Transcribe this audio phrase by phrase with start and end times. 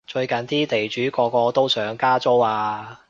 [0.07, 2.99] 最近啲地主個個都想加租啊